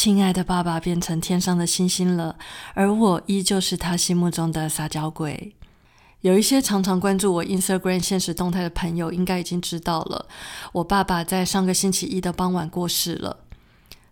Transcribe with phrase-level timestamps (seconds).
[0.00, 2.36] 亲爱的爸爸变成天上的星星了，
[2.74, 5.56] 而我依旧是他心目中的撒娇鬼。
[6.20, 10.28] 有一些常常关注我 Instagram 现实动态的朋友，应该已经知道了，
[10.70, 13.38] 我爸爸在上个星期一的傍晚过世了。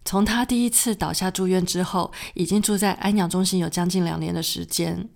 [0.04, 5.08] 从他第一次倒下住院之后，已经住在安养中心有将近两年的时间。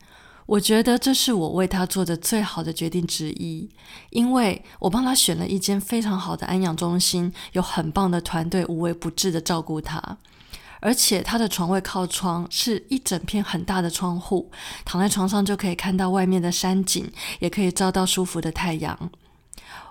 [0.47, 3.69] 我觉得这是我为他做的最好的决定之一，
[4.11, 10.19] 因为我帮他选了一间非常好的安养中心，有很棒的团队，无微不至的照顾他。
[10.81, 14.51] 而且他的床位靠窗，是一整片很大的窗户，
[14.85, 19.11] 躺在床上就可以看到外面的山景，也可以照到舒服的太阳。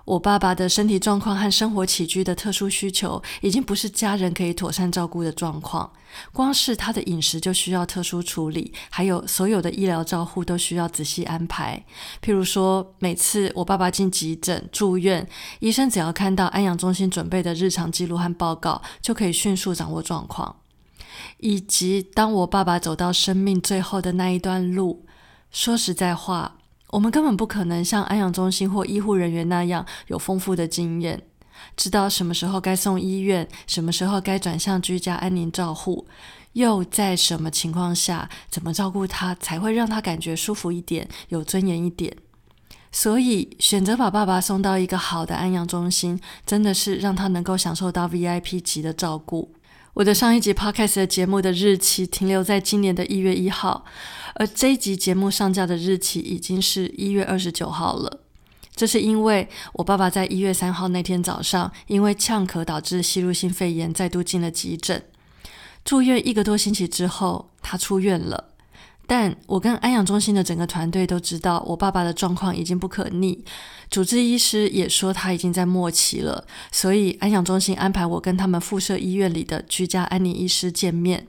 [0.06, 5.92] 我爸爸的身体状况和生活起居的特殊需求，已经不是家人可以妥善照顾的状况。
[6.32, 11.84] 光是他的饮食就需要特殊处理，还有所有的医疗照护都需要仔细安排。
[12.20, 15.28] 譬如说，每次我爸爸进急诊住院，
[15.60, 20.56] 医生只要看到安养中心准备的日常记录和报告，就可以迅速掌握状况。
[21.40, 25.04] 以及当我爸爸走到生命最后的那一段路，
[25.50, 31.22] 说实在话，我们根本不可能像安养中心或医护人员那样有丰富的经验，
[31.76, 36.06] 知道什么时候该送医院，什么时候该转向居家安宁照护，
[36.52, 42.16] 又在什么情况下怎么照顾他才会让他感觉舒服一点、有尊严一点。
[42.92, 49.54] 所以，选择把爸爸送到一个好的安养中心，真的是让他能够享受到 VIP 级的照顾。
[49.94, 53.84] 我的上一集 podcast 的节目的日期停留在今年的一月一号，
[54.34, 58.20] 而这一集节目上架的日期已经是一月二十九号了。
[58.76, 65.02] 这是因为我爸爸在一月三号那天早上，因为呛咳导致吸入性肺炎，再度进了急诊，
[65.84, 68.49] 住院一个多星期之后，他出院了。
[69.10, 73.44] 但我跟安养中心的整个团队都知道，我爸爸的状况已经不可逆。
[73.90, 81.26] 主治医师也说他已经在末期了，所以安养中心安排我跟他们附设医院里的居家安宁医师见面，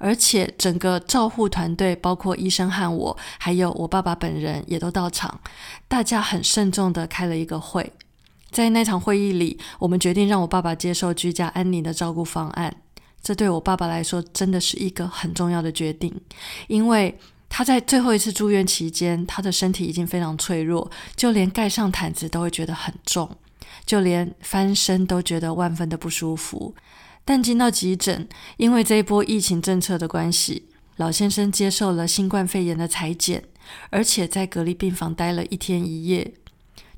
[0.00, 5.38] 而且整个照护团队，包括医生和我，还有我爸爸本人也都到场。
[5.86, 7.92] 大家很慎重的开了一个会，
[8.50, 12.81] 在那场会议里，我们决定让我爸爸接受居家安宁的照顾方案。
[13.22, 16.12] 这对我爸爸来说真的是一个很重要的决定，
[16.66, 17.16] 因为
[17.48, 23.30] 他在最后一次住院期间，他的身体已经非常脆弱，就连盖上毯子都会觉得很重，
[23.86, 26.74] 就连翻身都觉得万分的不舒服。
[27.24, 30.66] 但进到急诊，因为这一波疫情政策的关系，
[30.96, 33.44] 老先生接受了新冠肺炎的裁剪，
[33.90, 36.34] 而且在隔离病房待了一天一夜。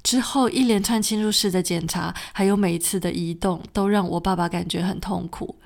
[0.02, 5.56] 之后一连串侵入式的检查，还有每一次的移动，都让我爸爸感觉很痛苦。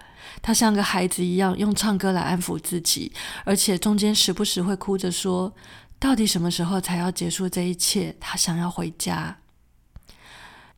[0.40, 3.12] 他像个孩子一样用唱歌来安抚自己，
[3.44, 5.52] 而且中间时不时会哭着说
[5.98, 9.38] ：“到底什么时候才要结束这一切？”他想要回家。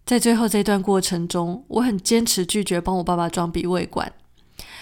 [0.07, 4.13] 在最后这段过程中，我很坚持拒绝帮我爸爸装鼻胃管。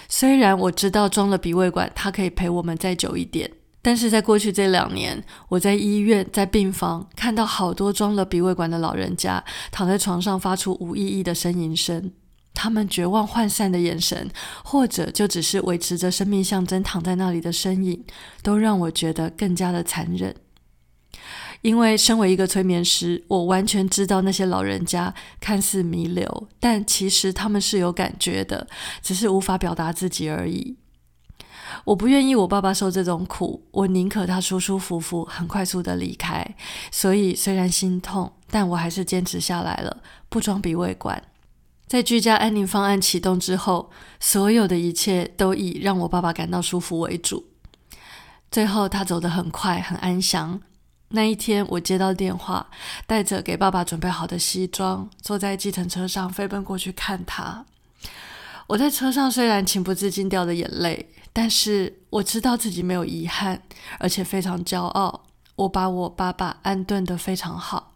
[0.08, 3.50] 虽然我知道装了鼻胃管，他可以陪我们再久一点，
[3.82, 12.10] 但是在过去这两年，我在医院、在病房看到好多装了鼻胃管的老人家躺在床上发出无意义的呻吟声。
[12.60, 14.28] 他们绝望涣散的眼神，
[14.64, 18.04] 或者就只是维持着生命象征躺在那里的身影，
[18.42, 20.34] 都让我觉得更加的残忍。
[21.62, 28.66] 因为身为一个催眠师，我完全知道那些老人家看似弥留，但其实他们是有感觉的，
[29.00, 30.76] 只是无法表达自己而已。
[31.84, 36.44] 我不愿意我爸爸受这种苦，我宁可他舒舒服服、很快速的离开。
[36.90, 39.98] 所以虽然心痛，但我还是坚持下来了，
[40.28, 41.22] 不装鼻胃管。
[41.88, 43.90] 在居家安宁方案启动之后，
[44.20, 47.46] 所有的一切都以让我爸爸感到舒服为主。
[48.50, 50.60] 最后，他走得很快，很安详。
[51.08, 52.68] 那一天，我接到电话，
[53.06, 57.64] 带着给爸爸准备好的西装，坐在计程车上飞奔过去看他。
[58.66, 63.62] 我在车上虽然情不自禁掉了眼泪，但是我知道自己没有遗憾，
[63.98, 65.24] 而且非常骄傲。
[65.56, 67.87] 我把我爸爸安顿得非常好。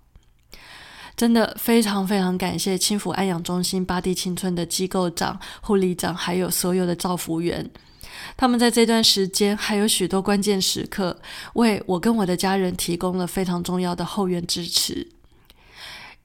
[1.16, 7.70] 真的非常非常感谢轻福安养中心八地青春的机构长、护理长，还有所有的照服员，
[8.36, 11.18] 他们在这段时间还有许多关键时刻，
[11.54, 15.08] 为我跟我的家人提供了非常重要的后援支持，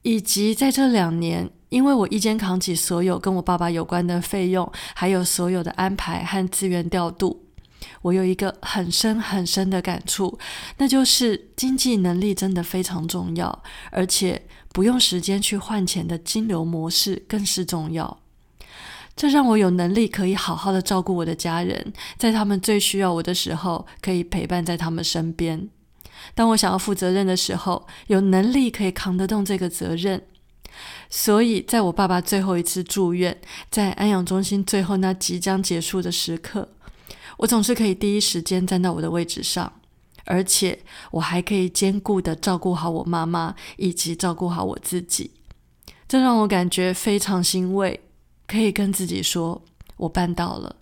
[0.04, 7.47] 以及在这两年，因为我一肩扛起所有跟我爸爸有关的费用，还有所有的安排和资源调度，
[8.02, 10.38] 我有一个很深很深的感触，
[10.78, 14.42] 那就是经济能力真的非常重要，而且
[14.74, 18.20] 不用时间去换钱的金流模式更是重要。
[19.16, 25.68] 这让我有能力可以好好的照顾我的家人，在他们最需要我的时候，可以陪伴在他们身边。
[26.36, 30.22] 当我想要负责任的时候，有能力可以扛得动这个责任。
[31.10, 33.36] 所以，在我爸爸最后一次住院，
[33.72, 36.70] 在安养中心最后那即将结束的时刻，
[37.38, 39.72] 我总是可以第一时间站到我的位置上，
[40.26, 40.80] 而且
[41.12, 45.32] 我还可以兼顾的照顾好我妈妈，以及照顾好我自己。
[46.08, 48.02] 这让我感觉非常欣慰。
[48.48, 49.62] 可以跟自己说，
[49.98, 50.78] 我办到了。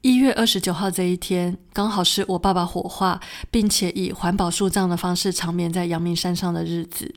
[0.00, 7.14] 一月二十九号这一天，刚好是我爸爸火化，并且以环保树葬的方式长眠在阳明山上的日子。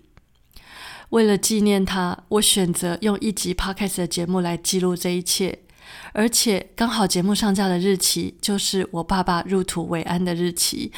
[1.09, 5.57] 为了纪念他，我选择用一集 podcast 的节目来记录这一切，
[6.11, 10.91] 而且刚好节目上架的日期就是我爸爸入土为安的日期。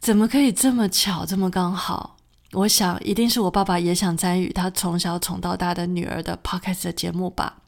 [0.00, 2.16] 怎么可以这么巧，这么刚好？
[2.52, 7.58] 我想，一定是我爸爸也想参与他从小宠到大的女儿的 podcast 的节目吧。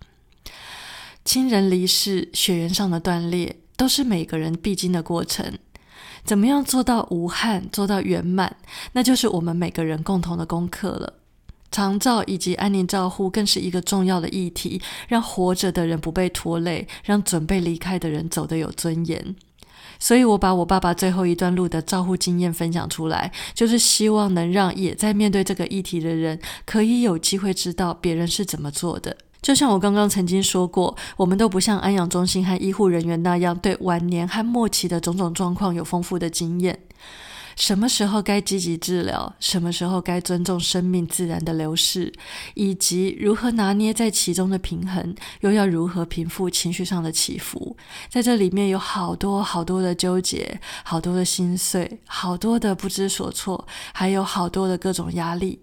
[1.25, 5.59] 亲人离世、血缘上的断裂，都是每个人必经的过程。
[6.25, 8.57] 怎么样做到无憾、做到圆满，
[8.93, 11.20] 那就是我们每个人共同的功课了。
[11.71, 19.37] 长照以及安宁照护更是一个重要的议题，让活着的人不被拖累，让准备离开的人走得有尊严。
[19.99, 29.15] 所以，我把我爸爸最后一段路的照护经验分享出来，就是希望能让也在面对这个议题的人，可以有机会知道别人是怎么做的。
[29.43, 36.79] 就像我刚刚曾经说过，我们都不像安养中心和医护人员那样，对晚年和末期的种种状况有丰富的经验。
[37.61, 42.11] 什么时候该积极治疗，什么时候该尊重生命自然的流逝，
[42.55, 47.77] 以及如何拿捏在其中的平衡，又要如何平复情绪上的起伏，
[48.09, 55.61] 在这里面有好多好多的纠结，好多的心碎，好多的不知所措，还有好多的各种压力。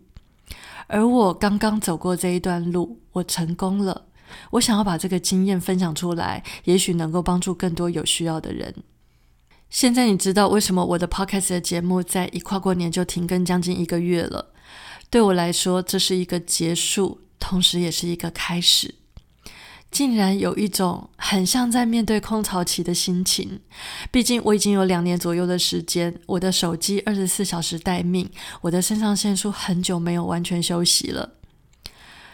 [0.85, 4.03] 而我刚刚走过这一段路，我成功了。
[4.51, 8.71] 我想要把这个经验分享出来，也许能够帮助更多有需要的人。
[9.69, 14.53] 现在你知道为什么我的 podcast 的节目在一跨过年就停更将近一个月了？
[15.09, 18.95] 对我来说，这是一个结束，同时也是一个开始。
[19.89, 23.61] 竟然有一种很像在面对空巢期的心情。
[24.11, 28.29] 毕竟我已经有两年左右的时间，我的手机二十四小时待命，
[28.61, 31.35] 我的肾上腺素很久没有完全休息了。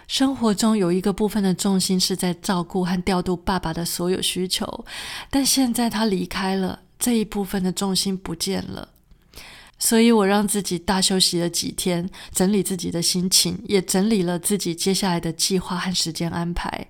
[0.07, 4.85] 生活中有一个部分的重心是在照顾和调度爸爸的所有需求，
[5.29, 8.87] 但现在他离开了，这一部分的重心不见了。
[9.77, 16.87] 所以我让自己大休息了几天，整理自己的心情，也整理了自己接下来的计划和时间安排。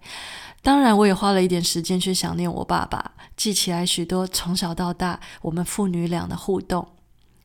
[0.61, 6.87] 当然，我也花了一点时间去想念我爸爸，记起来许多从小到大我们父女俩的互动。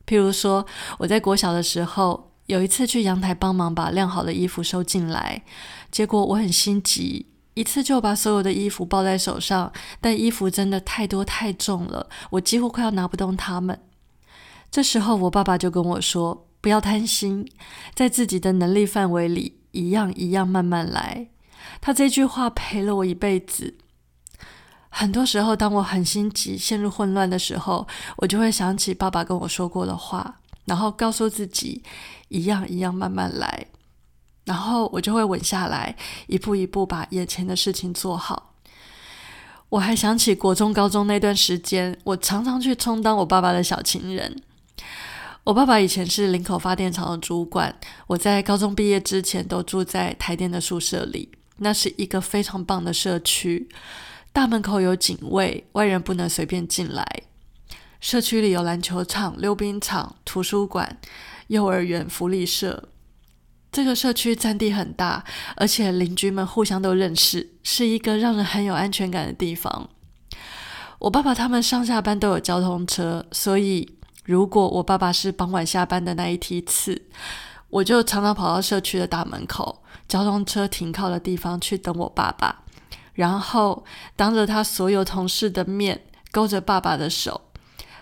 [0.05, 0.63] 譬如说，
[0.99, 5.41] 我在国小的时候，有一次去阳台帮忙把晾好的衣服收进来，
[5.89, 7.25] 结果我很心急，
[7.59, 13.77] 一次就把所有的衣服抱在手上，但衣服真的太多太重了，我几乎快要拿不动它们。
[14.71, 17.45] 这时候，我爸爸就跟我说：“不要贪心，
[17.93, 21.27] 在自己的能力范围里，一样一样慢慢来。”
[21.81, 23.75] 他这句话陪了我一辈子。
[24.87, 27.85] 很多时候，当我很心急、陷入混乱的时候，
[28.19, 31.83] 我就会想起爸爸跟我说过的话，然后告诉自己
[32.29, 33.67] 一样一样慢慢来，
[34.49, 38.55] 然后我就会稳下来，一步一步把眼前的事情做好。
[39.69, 44.41] 我还想起国中、高中那段时间，我常常去充当我爸爸的小情人。
[45.43, 51.29] 我爸爸以前是林口发电厂的主管，我在高中毕业之前都住在台电的宿舍里。
[51.57, 53.69] 那是一个非常棒的社区，
[54.33, 57.05] 大门口有警卫，外人不能随便进来。
[58.01, 60.97] 社区里有篮球场、溜冰场、图书馆、
[61.49, 62.88] 幼儿园、福利社。
[63.71, 65.23] 这个社区占地很大，
[65.55, 69.89] 而且邻居们互相都认识，是一个让人很有安全感的地方。
[70.99, 77.03] 我爸爸他们上下班都有交通车，所以如果我爸爸是傍晚下班的那一梯次，
[77.69, 79.83] 我就常常跑到社区的大门口。
[80.07, 82.63] 交通车停靠的地方去等我爸爸，
[83.13, 83.85] 然后
[84.15, 87.41] 当着他所有同事的面勾着爸爸的手，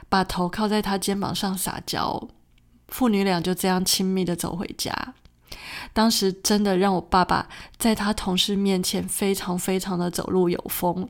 [0.07, 2.29] 把头靠在他肩膀上撒娇，
[2.87, 5.13] 父女俩就这样亲密的走回家。
[5.93, 7.47] 当时真的让我爸爸
[7.77, 11.09] 在他同事面前非常非常的走路有风，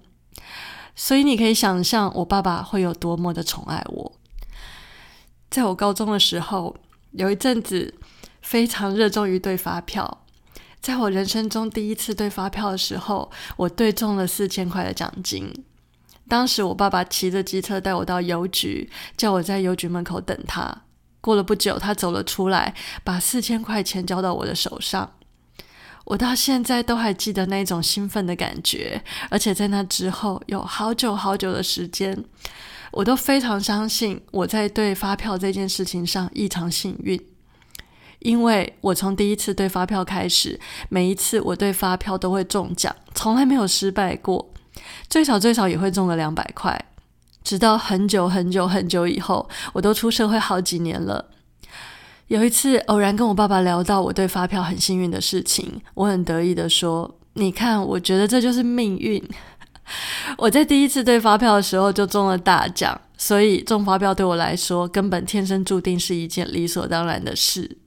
[0.95, 4.11] 所以你可以想象我爸爸会有多么的宠爱我。
[5.49, 6.75] 在我高中的时候，
[7.11, 7.95] 有一阵子
[8.41, 10.25] 非常热衷于对发票。
[10.79, 15.51] 在我人生中第一次对发票的时候，我对中了四千块的奖金。
[16.29, 20.83] 当时我爸爸骑着机车带我到邮局，叫我在邮局门口等他。
[21.27, 25.11] 过了不久，他走了出来，把四千块钱交到我的手上。
[26.05, 32.23] 我到现在都还记得那种兴奋的感觉，而且在那之后有好久好久的时间，
[32.93, 37.21] 我都非常相信我在对发票这件事情上异常幸运，
[38.19, 40.57] 因为我从第一次对发票开始，
[40.87, 44.49] 每一次我对发票都会中奖，从来没有失败过，
[45.09, 46.85] 最少最少也会中个两百块。
[47.47, 51.29] 直到很久很久很久以后，我都出社会好几年了。
[52.27, 59.23] 有一次偶然跟我爸爸聊到我对发票很幸运的事情，我很得意的说：“你看，我觉得这就是命运。
[60.37, 67.77] 我在第一次对发票的时候就中了大奖，所以中发票对我来说根本天生注定是一件理所当然的事。”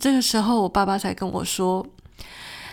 [0.00, 1.86] 这个时候，我爸爸才跟我说：“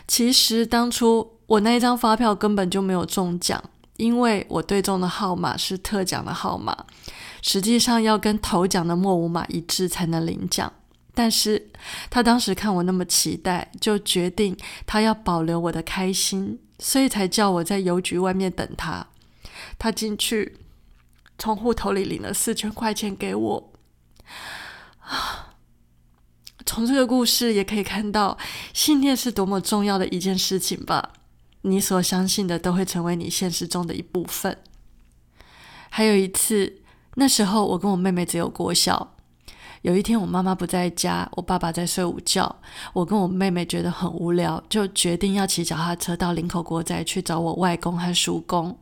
[0.08, 3.62] 其实当初我那一张发票根本就没有中奖。”
[3.98, 6.86] 因为我对中的号码是特奖的号码，
[7.42, 10.72] 实际上要跟头奖的末五码一致才能领奖。
[11.16, 11.70] 但是
[12.10, 14.58] 他当时看我那么期待，就决定
[14.88, 19.06] 他要保留我的开心，所以才叫我在邮局外面等他。
[19.78, 20.58] 他进去，
[21.38, 23.74] 从户头里领了四千块钱给我。
[25.02, 25.54] 啊，
[26.66, 28.36] 从这个故事也可以看到，
[28.74, 31.12] 信念是多么重要的一件事情吧。
[31.64, 34.58] 你所相信的都会成为你现实中的一部分。
[35.90, 36.82] 还有一次，
[37.16, 39.16] 那时候我跟我妹妹只有国小。
[39.82, 42.56] 有一天我妈妈不在家，我爸爸在睡午觉，
[42.94, 48.78] 我跟我妹妹觉得很无聊，就决定要骑脚踏车到林口国宅去找我外公和叔公。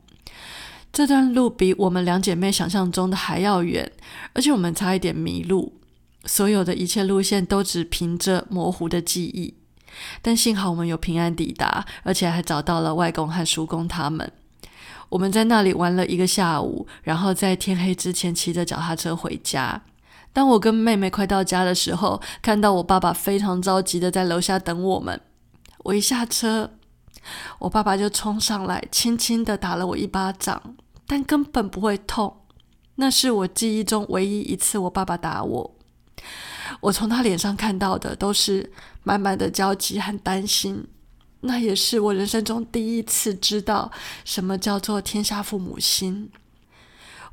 [0.94, 3.92] 这段路比我们两姐妹想象中的还要远，
[4.34, 5.74] 而且我们差一点迷路，
[6.26, 9.56] 所有的一切路线都只凭着模糊的记忆。
[10.22, 14.32] 但幸好我们有平安抵达，而且还找到了外公和叔公他们。
[15.10, 19.82] 我们在那里玩了一个下午，然后在天黑之前骑着脚踏车回家。
[20.32, 25.20] 当我跟妹妹快到家的时候，看到我爸爸非常着急的在楼下等我们。
[25.80, 26.72] 我一下车，
[27.60, 32.38] 我爸爸就冲上来，轻轻的打了我一巴掌，但根本不会痛。
[32.96, 35.76] 那是我记忆中唯一一次我爸爸打我。
[36.82, 38.72] 我从他脸上看到的都是
[39.04, 40.86] 满满的焦急和担心，
[41.42, 43.92] 那也是我人生中第一次知道
[44.26, 46.30] 什么叫做天下父母心。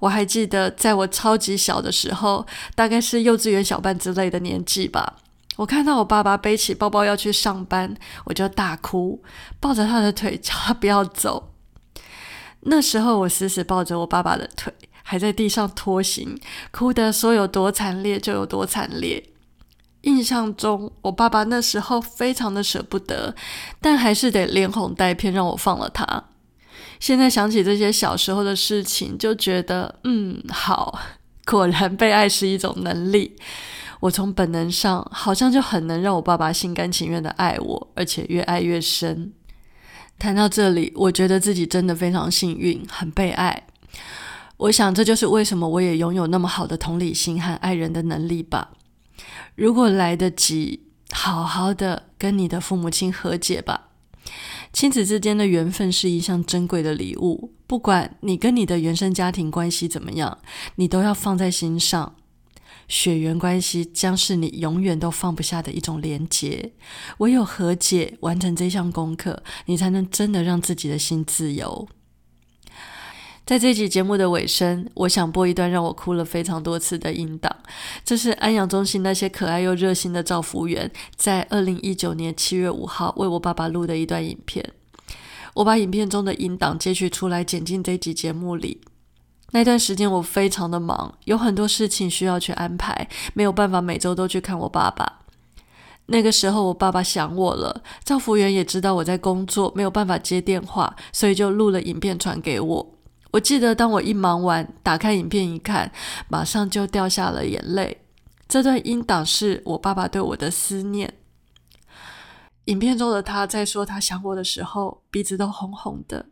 [0.00, 5.17] 我还记得，在我超级小的时候，大概是幼稚园小班之类的年纪吧，
[5.57, 9.23] 我看到我爸爸背起包包要去上班，我就大哭，
[9.59, 11.55] 抱着他的腿叫他不要走。
[12.61, 14.73] 那时候我死死抱着我爸爸的腿。
[15.02, 16.38] 还在地上拖行，
[16.71, 19.25] 哭得说有多惨烈就有多惨烈。
[20.02, 23.35] 印象中，我爸爸那时候非常的舍不得，
[23.81, 26.25] 但还是得连哄带骗让我放了他。
[27.00, 30.99] 现在想起这些小时候的事情，就觉得嗯，好，
[31.45, 33.37] 果然被爱是一种能力。
[34.00, 39.33] 我从本能上好像就很能让我爸爸心甘情愿的爱我，而且越爱越深。
[40.19, 43.64] 谈到这里，我觉得自己真的非常幸运，很被爱。
[44.57, 48.71] 我想，这就是为什么我也拥有那么好的同理心和爱人的能力吧。
[49.54, 53.88] 如果来得及，好好的跟你的父母亲和解吧。
[54.72, 60.38] 亲子之间的缘分是一项珍贵的礼物，不管你跟你的原生家庭关系怎么样，
[60.76, 62.14] 你都要放在心上。
[62.87, 66.72] 血缘关系将是你永远都放不下的一种连结。
[67.18, 71.88] 唯有和解，完成这项功课，你才能真的让自己的心自由。
[73.49, 77.50] 在这集节目的尾声，我想播一段让我哭了非常多次的音档。
[78.05, 84.62] 这是安阳中心那些可爱又热心的照服务员在二零一九年七月五号为我爸爸录的一段影片。
[85.55, 88.83] 我把影片中的音档截取出来剪进这集节目里。
[89.52, 95.21] 那段时间我非常的忙，有很多事情需要去安排，没有办法每周都去看我爸爸。
[96.11, 102.95] 那个时候我爸爸想我了，赵服务员也知道我在工作，没有办法接电话，所以就录了影片传给我。
[103.30, 105.92] 我记得，当我一忙完，打开影片一看，
[106.28, 108.02] 马上就掉下了眼泪。
[108.49, 111.12] 这段音档是我爸爸对我的思念。
[112.64, 116.26] 影片中的他在说他想我的时候，鼻子都红红的。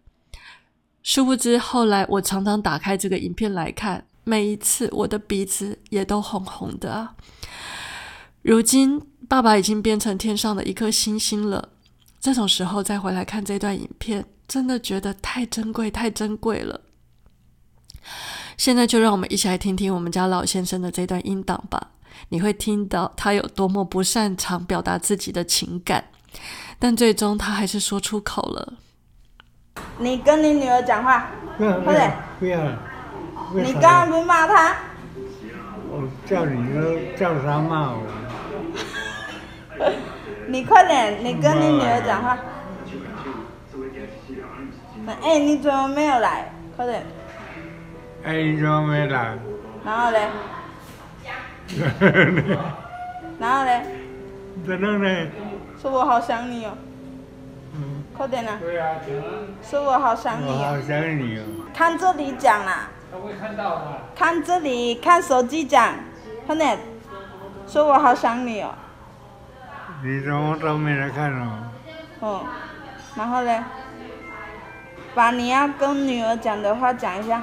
[1.03, 7.15] 殊不知，后来我常常打开这个影片来看，每一次我的鼻子也都红红的啊。
[8.43, 11.69] 如今，爸爸已经变成天上的一颗星星了。
[12.19, 16.81] 这种时候再回来看这段影片，真的觉得太珍贵，太珍贵了。
[18.57, 21.89] 现在就让我们一起来听听我们家老先生的这段音档吧。
[22.31, 26.05] 你会听到他有多么不擅长表达自己的情感，
[26.79, 28.75] 但最终他还是说出口了。
[29.99, 32.79] 你跟你女儿讲话，快点不要了。
[33.55, 34.75] 你刚刚不骂她？
[35.89, 38.03] 我叫你都叫他骂我，
[40.49, 42.39] 你快点，你跟你女儿讲话。
[45.23, 46.53] 哎、你怎么没有来？
[46.77, 47.07] 快点，
[48.26, 49.38] 哎，你怎么没来？
[49.85, 50.28] 然后嘞，
[53.38, 53.83] 然后嘞，
[54.66, 55.26] 真的呢？
[55.80, 56.73] 说我好想你哦，
[57.76, 58.97] 嗯，快点啦，对啊，
[59.62, 61.42] 说我好想你我好哦，想你哦。
[61.73, 63.83] 看这里讲啦，他会看到的。
[64.16, 65.95] 看这里，看手机讲，
[66.49, 66.78] 快点，
[67.68, 68.75] 说我好想你哦，
[70.02, 71.59] 你怎么都没来看哦？
[72.18, 72.45] 哦，
[73.14, 73.62] 然后嘞，
[75.14, 77.42] 把你要跟女儿讲的话讲一下，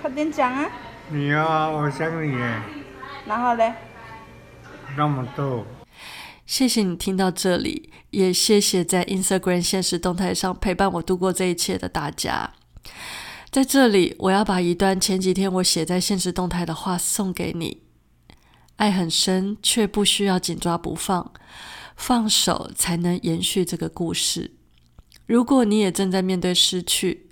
[0.00, 0.70] 快点讲啊，
[1.10, 2.62] 你啊，我想你耶，
[3.26, 3.74] 然后嘞，
[4.96, 5.66] 那么多。
[6.46, 12.54] 谢谢你听到这里，也谢谢在 Instagram 现实动态上陪伴我度过这一切的大家。
[13.50, 17.82] 在这里，我要把一段前几天我写在现实动态的话送给你：
[18.76, 21.30] 爱很深，却不需要紧抓不放，
[21.94, 24.52] 放手才能延续这个故事。
[25.26, 27.28] 如果你也正在面对失去，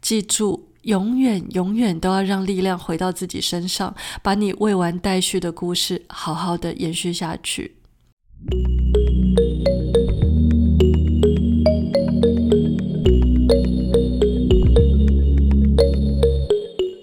[0.00, 7.76] 记住，永远永远都要让力量回到自己身上，把你未完待续的故事好好的延续下去。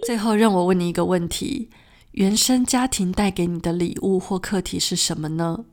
[0.06, 1.70] 最后，让我问你一个问题：
[2.12, 5.64] 原生家庭带给你的礼物或课题是什么呢？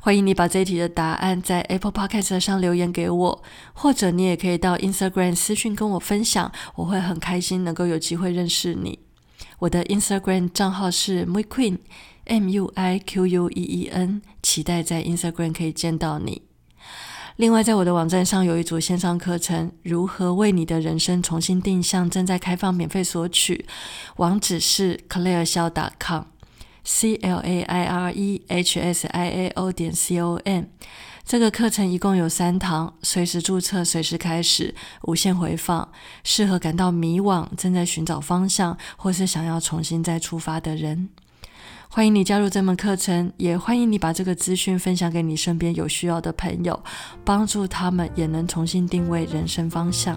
[0.00, 8.98] 欢迎你把这一题的答案在 Apple Podcast 上留言给我，或者你也可以到 Instagram 私讯跟我分享，我会很开心能够有机会认识你。
[9.60, 11.78] 我的 Instagram 账号是 muiqueen
[12.24, 16.42] m u i q u e e n，期待在 Instagram 可以见到你。
[17.36, 23.64] 另外，在我的网站上有一组线上课程，如何为你的人生重新定向，正在开放免费索取，
[24.16, 25.44] 网址是 claire
[26.84, 30.70] c l a i r e h s i a o 点 c o n。
[31.24, 35.86] 这个课程一共有三堂，随时注册，随时开始，无限回放，
[36.24, 41.10] 适合感到迷惘、正在寻找方向，或是想要重新再出发的人。
[41.90, 46.82] 欢迎你加入这门课程，也欢迎你把这个资讯分享给你身边有需要的朋友，
[47.24, 50.16] 帮助他们也能重新定位人生方向。